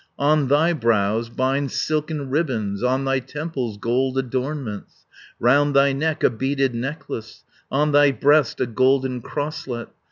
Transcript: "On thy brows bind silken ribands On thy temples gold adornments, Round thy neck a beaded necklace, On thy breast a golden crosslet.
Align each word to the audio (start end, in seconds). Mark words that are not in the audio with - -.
"On 0.17 0.47
thy 0.47 0.73
brows 0.73 1.29
bind 1.29 1.69
silken 1.71 2.31
ribands 2.31 2.81
On 2.81 3.05
thy 3.05 3.19
temples 3.19 3.77
gold 3.77 4.17
adornments, 4.17 5.05
Round 5.39 5.75
thy 5.75 5.93
neck 5.93 6.23
a 6.23 6.31
beaded 6.31 6.73
necklace, 6.73 7.43
On 7.69 7.91
thy 7.91 8.09
breast 8.09 8.59
a 8.59 8.65
golden 8.65 9.21
crosslet. 9.21 9.89